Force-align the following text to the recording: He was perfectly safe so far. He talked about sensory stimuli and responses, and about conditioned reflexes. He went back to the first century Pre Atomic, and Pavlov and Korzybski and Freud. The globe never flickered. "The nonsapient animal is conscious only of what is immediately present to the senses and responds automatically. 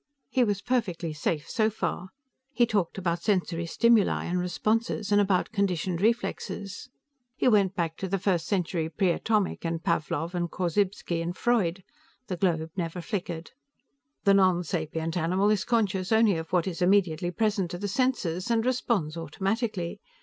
He 0.31 0.43
was 0.43 0.63
perfectly 0.63 1.13
safe 1.13 1.47
so 1.47 1.69
far. 1.69 2.09
He 2.53 2.65
talked 2.65 2.97
about 2.97 3.21
sensory 3.21 3.67
stimuli 3.67 4.23
and 4.25 4.39
responses, 4.39 5.11
and 5.11 5.21
about 5.21 5.51
conditioned 5.51 6.01
reflexes. 6.01 6.89
He 7.35 7.47
went 7.47 7.75
back 7.75 7.97
to 7.97 8.07
the 8.07 8.17
first 8.17 8.47
century 8.47 8.89
Pre 8.89 9.11
Atomic, 9.11 9.63
and 9.63 9.83
Pavlov 9.83 10.33
and 10.33 10.49
Korzybski 10.49 11.21
and 11.21 11.37
Freud. 11.37 11.83
The 12.25 12.35
globe 12.37 12.71
never 12.75 12.99
flickered. 12.99 13.51
"The 14.23 14.33
nonsapient 14.33 15.17
animal 15.17 15.51
is 15.51 15.63
conscious 15.65 16.11
only 16.11 16.35
of 16.35 16.51
what 16.51 16.65
is 16.65 16.81
immediately 16.81 17.29
present 17.29 17.69
to 17.69 17.77
the 17.77 17.87
senses 17.87 18.49
and 18.49 18.65
responds 18.65 19.15
automatically. 19.15 19.99